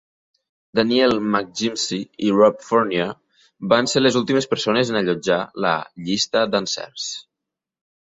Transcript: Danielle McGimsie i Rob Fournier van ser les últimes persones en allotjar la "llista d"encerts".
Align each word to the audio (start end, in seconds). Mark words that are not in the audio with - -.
Danielle 0.77 1.17
McGimsie 1.33 1.99
i 2.29 2.31
Rob 2.39 2.65
Fournier 2.69 3.07
van 3.75 3.93
ser 3.93 4.05
les 4.05 4.19
últimes 4.25 4.51
persones 4.57 4.93
en 4.95 5.01
allotjar 5.05 5.41
la 5.69 5.79
"llista 6.09 6.47
d"encerts". 6.53 7.11